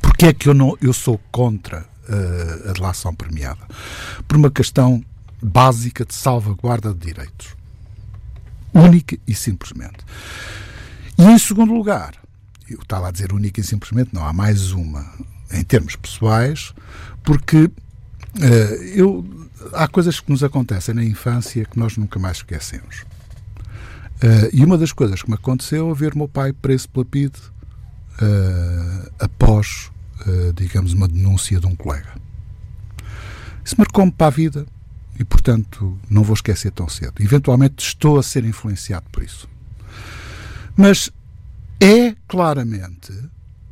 [0.01, 3.67] Porquê é que eu, não, eu sou contra uh, a delação premiada?
[4.27, 5.05] Por uma questão
[5.43, 7.57] básica de salvaguarda de direitos.
[8.73, 9.99] Única e simplesmente.
[11.19, 12.15] E em segundo lugar,
[12.71, 15.05] eu estava a dizer única e simplesmente, não, há mais uma,
[15.53, 16.73] em termos pessoais,
[17.23, 17.71] porque uh,
[18.95, 19.42] eu
[19.73, 23.05] há coisas que nos acontecem na infância que nós nunca mais esquecemos.
[24.23, 27.39] Uh, e uma das coisas que me aconteceu é ver meu pai preso pela PIDE
[27.39, 29.91] uh, após,
[30.27, 32.15] uh, digamos, uma denúncia de um colega.
[33.65, 34.67] Isso marcou-me para a vida
[35.19, 37.15] e, portanto, não vou esquecer tão cedo.
[37.21, 39.49] Eventualmente estou a ser influenciado por isso.
[40.77, 41.11] Mas
[41.81, 43.13] é claramente,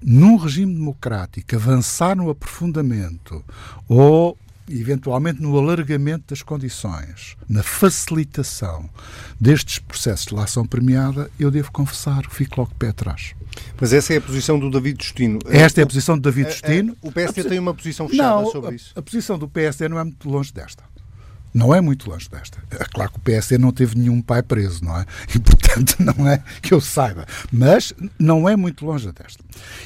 [0.02, 3.44] num regime democrático, avançar no aprofundamento
[3.88, 4.36] ou
[4.70, 8.88] eventualmente no alargamento das condições, na facilitação
[9.40, 13.34] destes processos de lação premiada, eu devo confessar, fico logo pé atrás.
[13.80, 15.38] Mas essa é a posição do David Justino.
[15.46, 16.96] Esta é a posição do David Justino.
[17.00, 18.92] O PSD tem uma posição fechada não, sobre isso.
[18.94, 20.89] A, a posição do PSD não é muito longe desta.
[21.52, 22.62] Não é muito longe desta.
[22.70, 25.04] É claro que o PSD não teve nenhum pai preso, não é?
[25.34, 27.26] E, portanto, não é que eu saiba.
[27.52, 29.42] Mas não é muito longe desta.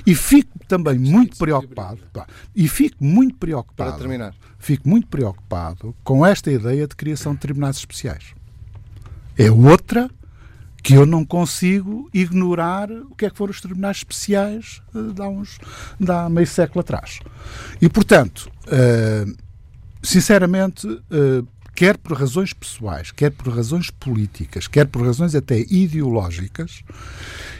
[0.06, 2.00] E fico também muito preocupado.
[2.12, 3.90] Pá, e fico muito preocupado.
[3.90, 4.34] Para terminar.
[4.58, 8.34] Fico muito preocupado com esta ideia de criação de tribunais especiais.
[9.36, 10.10] É outra
[10.84, 15.22] que eu não consigo ignorar o que é que foram os tribunais especiais uh, de
[15.22, 15.58] há, uns,
[15.98, 17.20] de há meio século atrás.
[17.80, 19.34] E, portanto, uh,
[20.02, 26.82] sinceramente, uh, quer por razões pessoais, quer por razões políticas, quer por razões até ideológicas,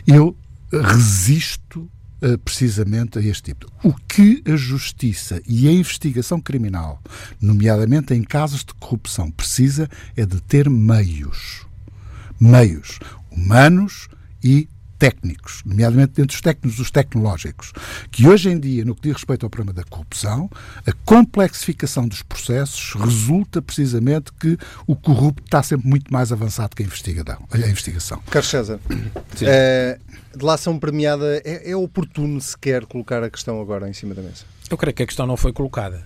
[0.07, 0.37] eu
[0.73, 1.89] resisto
[2.23, 3.71] uh, precisamente a este tipo.
[3.83, 7.03] O que a justiça e a investigação criminal,
[7.41, 11.67] nomeadamente em casos de corrupção, precisa é de ter meios.
[12.41, 12.99] Meios
[13.31, 14.09] humanos
[14.43, 14.69] e
[15.05, 17.73] técnicos, nomeadamente dentro dos técnicos dos tecnológicos,
[18.11, 20.49] que hoje em dia, no que diz respeito ao problema da corrupção,
[20.87, 26.83] a complexificação dos processos resulta precisamente que o corrupto está sempre muito mais avançado que
[26.83, 27.47] a investigação.
[27.51, 28.23] A investigação.
[28.31, 28.81] Carlos César,
[29.43, 29.99] é,
[30.35, 34.45] delação premiada, é, é oportuno sequer colocar a questão agora em cima da mesa?
[34.71, 36.03] Eu creio que a questão não foi colocada,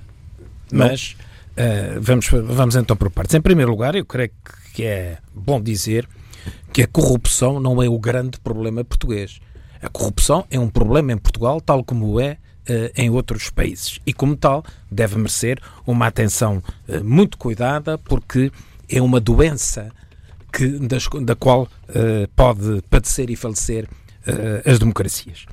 [0.72, 1.16] mas
[1.52, 3.36] uh, vamos, vamos então por partes.
[3.36, 4.32] Em primeiro lugar, eu creio
[4.74, 6.08] que é bom dizer
[6.72, 9.40] que a corrupção não é o grande problema português.
[9.80, 12.32] A corrupção é um problema em Portugal, tal como é
[12.68, 14.00] uh, em outros países.
[14.06, 18.52] E, como tal, deve merecer uma atenção uh, muito cuidada, porque
[18.88, 19.90] é uma doença
[20.52, 23.88] que, das, da qual uh, pode padecer e falecer
[24.66, 25.46] as democracias.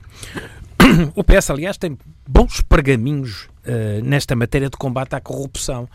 [1.16, 3.48] O PS, aliás, tem bons pergaminhos
[4.04, 5.88] nesta matéria de combate à corrupção.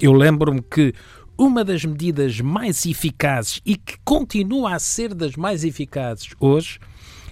[0.00, 0.94] eu lembro-me que
[1.40, 6.78] uma das medidas mais eficazes e que continua a ser das mais eficazes hoje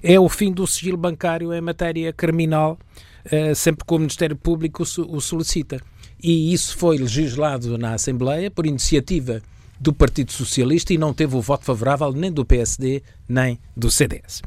[0.02, 2.78] é o fim do sigilo bancário em matéria criminal,
[3.26, 5.78] eh, sempre que o Ministério Público o solicita.
[6.22, 9.42] E isso foi legislado na Assembleia por iniciativa
[9.78, 14.40] do Partido Socialista e não teve o voto favorável nem do PSD nem do CDS.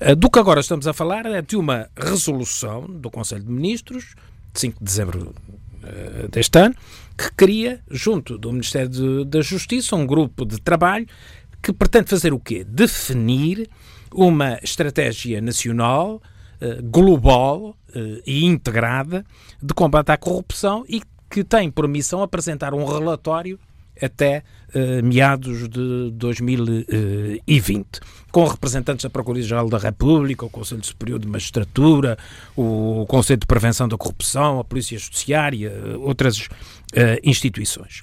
[0.00, 4.14] Uh, do que agora estamos a falar é de uma resolução do Conselho de Ministros,
[4.54, 5.34] de 5 de dezembro
[5.84, 6.74] uh, deste ano,
[7.16, 11.06] que cria, junto do Ministério da Justiça, um grupo de trabalho
[11.62, 12.64] que pretende fazer o quê?
[12.64, 13.68] Definir
[14.12, 16.20] uma estratégia nacional,
[16.60, 19.24] uh, global uh, e integrada
[19.62, 23.58] de combate à corrupção e que tem por missão apresentar um relatório
[24.00, 24.42] até
[24.74, 28.00] uh, meados de 2020,
[28.30, 32.16] com representantes da Procuradoria-Geral da República, o Conselho Superior de Magistratura,
[32.56, 36.48] o Conselho de Prevenção da Corrupção, a Polícia Judiciária, outras uh,
[37.22, 38.02] instituições.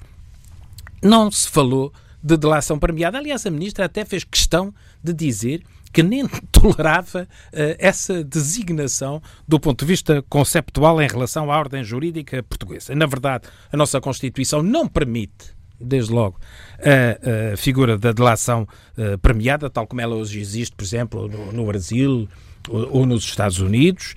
[1.02, 3.18] Não se falou de delação premiada.
[3.18, 9.58] Aliás, a ministra até fez questão de dizer que nem tolerava uh, essa designação do
[9.58, 12.94] ponto de vista conceptual em relação à ordem jurídica portuguesa.
[12.94, 16.38] Na verdade, a nossa Constituição não permite desde logo,
[16.78, 18.66] a, a, figura da delação
[18.96, 22.28] uh, premiada, tal como ela hoje existe, por exemplo, no, no Brasil
[22.68, 24.14] ou, ou, nos Estados Unidos.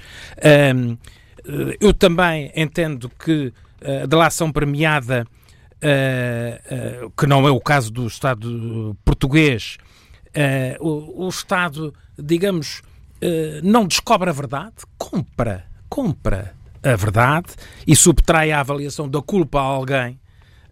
[0.76, 0.98] Um,
[1.80, 3.52] eu também entendo que
[4.04, 5.28] a delação premiada,
[7.18, 9.78] que não é o caso do Estado português,
[10.80, 12.82] o, o, Estado, digamos,
[13.62, 17.48] não descobre a verdade, compra, compra a verdade
[17.86, 20.18] e subtrai a avaliação da culpa a alguém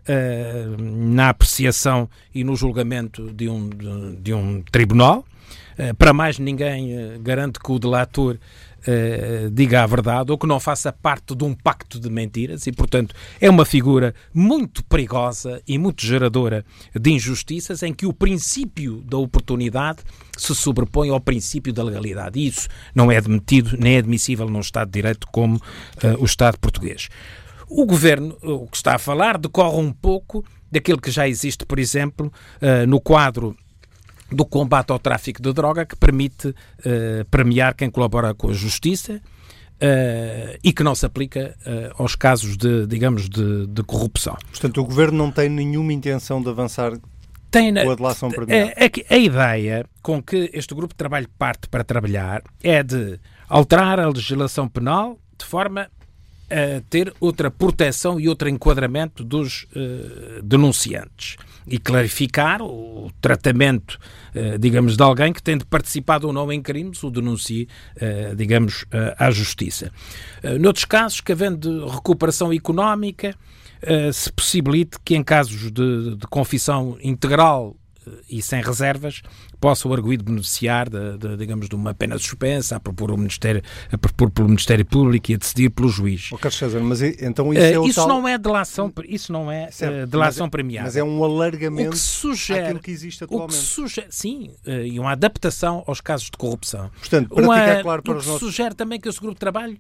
[0.08, 5.26] uh, na apreciação e no julgamento de um, de, de um tribunal.
[5.78, 8.38] Uh, para mais ninguém uh, garante que o delator
[8.82, 12.72] Uh, diga a verdade ou que não faça parte de um pacto de mentiras e,
[12.72, 16.66] portanto, é uma figura muito perigosa e muito geradora
[17.00, 20.00] de injustiças em que o princípio da oportunidade
[20.36, 22.40] se sobrepõe ao princípio da legalidade.
[22.40, 25.62] E isso não é admitido nem é admissível num Estado de Direito como uh,
[26.18, 27.08] o Estado português.
[27.74, 31.80] O governo, o que está a falar, decorre um pouco daquilo que já existe, por
[31.80, 32.32] exemplo,
[32.62, 33.56] uh, no quadro
[34.30, 39.14] do combate ao tráfico de droga, que permite uh, premiar quem colabora com a justiça
[39.14, 41.56] uh, e que não se aplica
[41.98, 44.36] aos casos de, digamos, de, de, corrupção.
[44.50, 46.92] Portanto, o governo não tem nenhuma intenção de avançar
[47.50, 48.74] tem, com a delação premiada?
[48.76, 53.18] A, a, a ideia com que este grupo de trabalho parte para trabalhar é de
[53.48, 55.90] alterar a legislação penal de forma
[56.52, 63.98] a ter outra proteção e outro enquadramento dos uh, denunciantes e clarificar o tratamento,
[64.36, 68.86] uh, digamos, de alguém que tendo participado ou não em crimes, o denuncie, uh, digamos,
[69.18, 69.92] à justiça.
[70.60, 73.34] noutros casos, que havendo recuperação económica,
[74.14, 77.76] se possibilite que em casos de, de confissão integral
[78.30, 79.22] e sem reservas,
[79.62, 83.62] possa o arguído beneficiar, de, de, digamos, de uma pena suspensa a propor, o Ministério,
[83.92, 86.30] a propor pelo Ministério Público e a decidir pelo juiz.
[86.32, 88.08] Oh, Carlos César, mas então isso, é uh, isso tal...
[88.08, 90.86] não é delação, isso não é certo, uh, delação mas, é- premiada.
[90.88, 93.52] Mas é um alargamento o que sugere, àquilo que existe atualmente.
[93.52, 96.90] O que sugere, sim, uh, e uma adaptação aos casos de corrupção.
[97.00, 98.40] Portanto, para uma, ficar claro para o os nossos...
[98.40, 99.78] sugere também que esse grupo de trabalho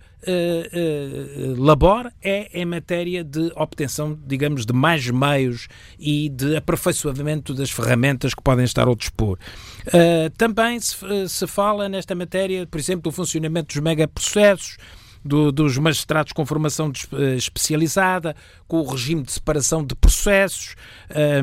[1.57, 5.67] labore é em matéria de obtenção, digamos, de mais meios
[5.99, 9.39] e de aperfeiçoamento das ferramentas que podem estar ao dispor.
[9.87, 10.95] Uh, também se,
[11.27, 14.77] se, fala nesta matéria, por exemplo, do funcionamento dos megaprocessos,
[15.23, 18.35] do, dos magistrados com formação de, uh, especializada,
[18.67, 20.75] com o regime de separação de processos,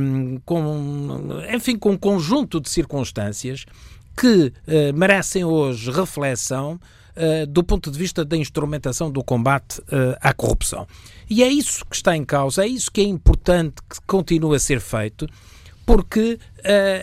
[0.01, 3.65] um, com, enfim, com um conjunto de circunstâncias
[4.17, 6.79] que uh, merecem hoje reflexão
[7.49, 9.83] do ponto de vista da instrumentação do combate
[10.21, 10.87] à corrupção.
[11.29, 14.59] E é isso que está em causa, é isso que é importante que continue a
[14.61, 15.27] ser feito
[15.89, 16.39] porque uh,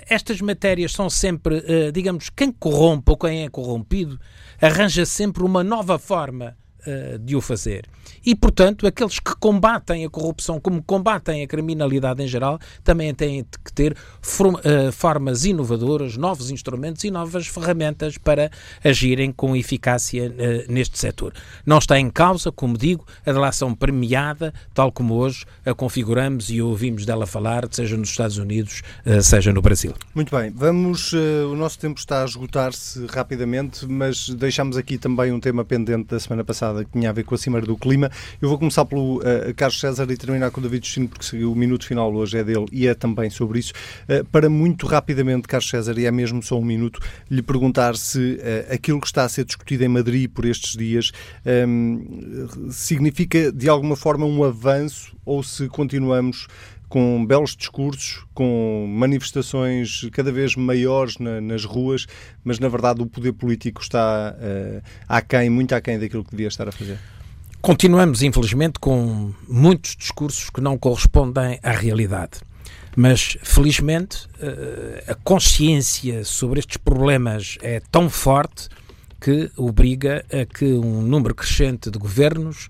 [0.07, 4.19] estas matérias são sempre, uh, digamos, quem corrompe ou quem é corrompido
[4.61, 7.85] arranja sempre uma nova forma uh, de o fazer.
[8.25, 13.45] E, portanto, aqueles que combatem a corrupção, como combatem a criminalidade em geral, também têm
[13.63, 18.51] que ter uh, formas inovadoras, novos instrumentos e novas ferramentas para
[18.83, 21.33] agirem com eficácia uh, neste setor.
[21.65, 26.61] Não está em causa, como digo, a delação premiada, tal como hoje a configuramos e
[26.61, 28.81] ouvimos dela falar, seja nos Estados Unidos,
[29.21, 29.93] seja no Brasil.
[30.13, 31.13] Muito bem, vamos.
[31.13, 36.19] o nosso tempo está a esgotar-se rapidamente, mas deixamos aqui também um tema pendente da
[36.19, 38.11] semana passada que tinha a ver com a Cimeira do Clima.
[38.41, 41.55] Eu vou começar pelo uh, Carlos César e terminar com o David Justino, porque o
[41.55, 43.73] minuto final hoje é dele e é também sobre isso.
[44.09, 46.99] Uh, para muito rapidamente, Carlos César, e é mesmo só um minuto,
[47.29, 51.11] lhe perguntar se uh, aquilo que está a ser discutido em Madrid por estes dias
[51.45, 56.47] um, ehm, significa de alguma forma um avanço ou se continuamos
[56.95, 62.07] com belos discursos, com manifestações cada vez maiores na, nas ruas,
[62.41, 66.69] mas na verdade o poder político está uh, aquém, muito aquém daquilo que devia estar
[66.69, 66.97] a fazer.
[67.61, 72.39] Continuamos, infelizmente, com muitos discursos que não correspondem à realidade.
[72.95, 74.29] Mas, felizmente,
[75.05, 78.69] a consciência sobre estes problemas é tão forte
[79.19, 82.69] que obriga a que um número crescente de governos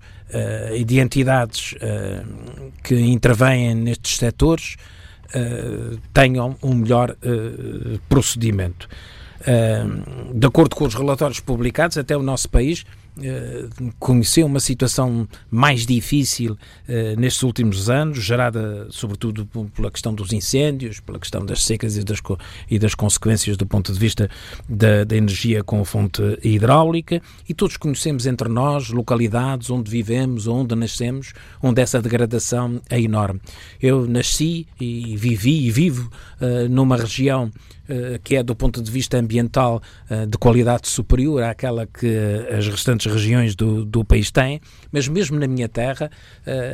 [0.74, 4.76] e de entidades uh, que intervêm nestes setores
[5.34, 7.16] uh, tenham um melhor
[8.08, 8.88] procedimento.
[10.34, 13.05] de acordo com os relatórios publicados, até o nosso país eh,
[13.98, 21.00] conheceu uma situação mais difícil uh, nestes últimos anos, gerada sobretudo pela questão dos incêndios,
[21.00, 22.20] pela questão das secas e das,
[22.70, 24.28] e das consequências do ponto de vista
[24.68, 30.74] da, da, energia com fonte hidráulica, e todos conhecemos entre nós localidades onde vivemos, onde
[30.74, 33.40] nascemos, onde essa degradação é enorme.
[33.80, 36.10] Eu nasci e vivi e vivo
[36.40, 37.50] uh, numa região
[37.88, 42.56] eh, que é do ponto de vista ambiental eh, de qualidade superior àquela que eh,
[42.58, 44.60] as restantes regiões do, do país têm,
[44.92, 46.10] mas mesmo na minha terra,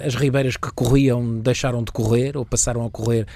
[0.05, 3.27] as ribeiras que corriam deixaram de correr ou passaram a correr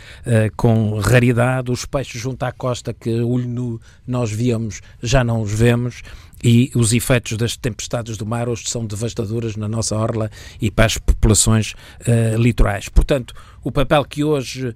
[0.57, 5.53] com raridade, os peixes junto à costa que olho nu nós víamos já não os
[5.53, 6.03] vemos
[6.43, 10.31] e os efeitos das tempestades do mar hoje são devastadoras na nossa orla
[10.61, 12.89] e para as populações uh, litorais.
[12.89, 14.75] Portanto, o papel que hoje uh,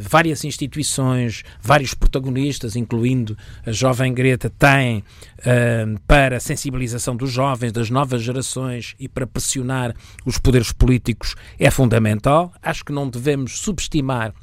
[0.00, 7.72] várias instituições, vários protagonistas, incluindo a jovem Greta, têm uh, para a sensibilização dos jovens,
[7.72, 9.94] das novas gerações e para pressionar
[10.24, 12.52] os poderes políticos é fundamental.
[12.62, 14.34] Acho que não devemos subestimar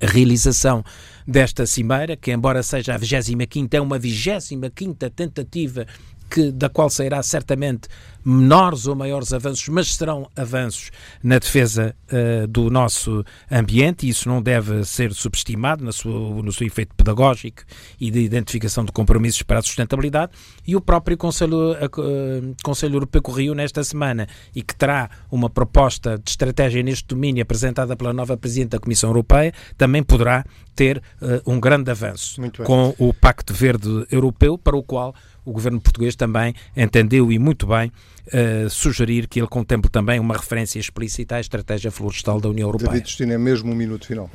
[0.00, 0.84] a realização
[1.26, 5.86] desta cimeira, que embora seja a 25ª, é uma 25ª tentativa
[6.32, 7.88] que, da qual sairá certamente
[8.24, 10.90] menores ou maiores avanços, mas serão avanços
[11.22, 16.12] na defesa uh, do nosso ambiente e isso não deve ser subestimado na sua,
[16.42, 17.62] no seu efeito pedagógico
[18.00, 20.32] e de identificação de compromissos para a sustentabilidade.
[20.66, 26.16] E o próprio Conselho, uh, Conselho Europeu corriu nesta semana e que terá uma proposta
[26.16, 31.50] de estratégia neste domínio apresentada pela nova Presidente da Comissão Europeia, também poderá ter uh,
[31.50, 35.14] um grande avanço com o Pacto Verde Europeu, para o qual
[35.44, 37.92] o governo português também entendeu e muito bem
[38.28, 42.90] uh, sugerir que ele contemple também uma referência explícita à estratégia florestal da União Europeia.
[42.90, 44.30] David Justino, é mesmo um minuto final.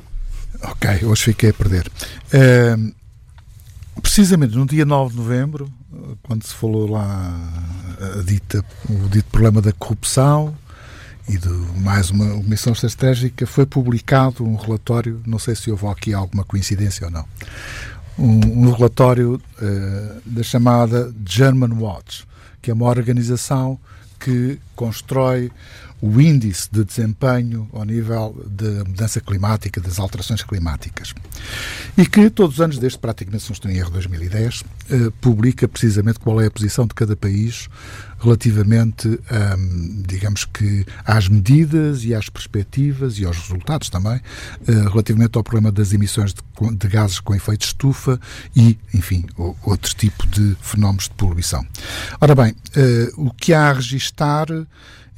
[0.62, 1.90] Ok, hoje fiquei a perder.
[2.32, 2.92] Uh,
[4.00, 5.72] precisamente no dia 9 de novembro,
[6.22, 7.34] quando se falou lá
[8.18, 10.54] a dita, o dito problema da corrupção
[11.28, 11.48] e de
[11.80, 17.06] mais uma comissão estratégica, foi publicado um relatório, não sei se houve aqui alguma coincidência
[17.06, 17.26] ou não,
[18.18, 22.26] um, relatório uh, da chamada German Watch,
[22.60, 23.78] que é uma organização
[24.18, 25.50] que constrói
[26.00, 31.14] o índice de desempenho ao nível da mudança climática, das alterações climáticas.
[31.96, 35.66] E que todos os anos, desde praticamente, se não estou em erro, 2010, eh, publica
[35.66, 37.68] precisamente qual é a posição de cada país
[38.20, 39.08] relativamente,
[40.06, 44.20] digamos que, às medidas e às perspectivas e aos resultados também,
[44.66, 46.42] eh, relativamente ao problema das emissões de,
[46.76, 48.20] de gases com efeito estufa
[48.56, 51.64] e, enfim, o, outro tipo de fenómenos de poluição.
[52.20, 54.48] Ora bem, eh, o que há a registar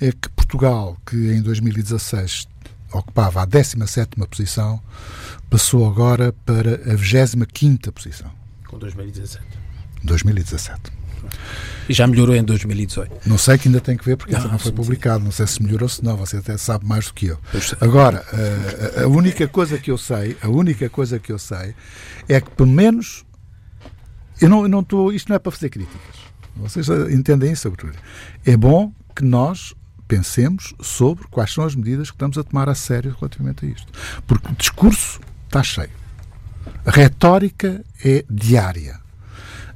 [0.00, 2.48] é que Portugal, que em 2016
[2.92, 4.80] ocupava a 17ª posição,
[5.48, 8.30] passou agora para a 25ª posição.
[8.66, 9.44] Com 2017.
[10.02, 10.80] 2017.
[11.88, 13.28] E já melhorou em 2018.
[13.28, 15.24] Não sei que ainda tem que ver porque não, ainda não foi publicado.
[15.24, 16.16] Não sei se melhorou se não.
[16.16, 17.38] Você até sabe mais do que eu.
[17.80, 18.24] Agora,
[18.96, 21.74] a, a, única coisa que eu sei, a única coisa que eu sei
[22.28, 23.24] é que pelo menos
[24.40, 25.12] eu não, eu não estou.
[25.12, 26.00] Isto não é para fazer críticas.
[26.56, 27.72] Vocês entendem isso,
[28.44, 29.74] É bom que nós
[30.10, 33.92] pensemos sobre quais são as medidas que estamos a tomar a sério relativamente a isto.
[34.26, 35.90] Porque o discurso está cheio.
[36.84, 38.98] A retórica é diária.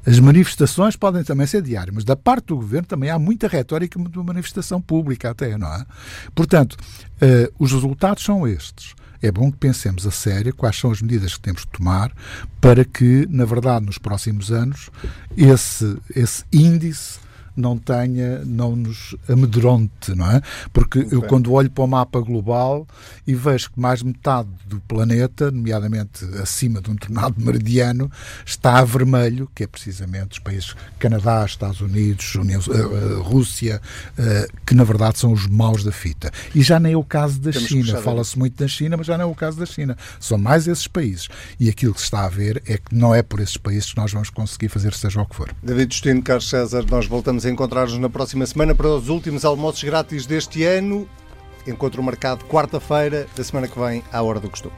[0.04, 3.96] As manifestações podem também ser diárias, mas da parte do governo também há muita retórica
[3.96, 5.86] de uma manifestação pública até, não é?
[6.34, 8.92] Portanto, uh, os resultados são estes.
[9.22, 12.12] É bom que pensemos a sério quais são as medidas que temos de tomar
[12.60, 14.90] para que, na verdade, nos próximos anos,
[15.36, 17.23] esse, esse índice
[17.56, 20.40] não tenha, não nos amedronte, não é?
[20.72, 21.18] Porque okay.
[21.18, 22.86] eu quando olho para o mapa global
[23.26, 28.10] e vejo que mais metade do planeta, nomeadamente acima de um determinado meridiano,
[28.44, 33.80] está a vermelho, que é precisamente os países Canadá, Estados Unidos, União, uh, Rússia,
[34.18, 36.30] uh, que na verdade são os maus da fita.
[36.54, 38.00] E já nem é o caso da Temos China.
[38.00, 39.96] Fala-se muito da China, mas já não é o caso da China.
[40.18, 41.28] São mais esses países.
[41.58, 43.96] E aquilo que se está a ver é que não é por esses países que
[43.96, 45.54] nós vamos conseguir fazer seja o que for.
[45.62, 47.06] David Justino, Carlos César, nós
[47.44, 51.06] voltamos a encontrar-nos na próxima semana para os últimos almoços grátis deste ano.
[51.66, 54.74] Encontro marcado quarta-feira da semana que vem, à hora do costume.